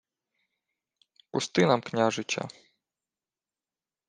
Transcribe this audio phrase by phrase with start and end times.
[1.31, 2.47] —Пусти нам княжича.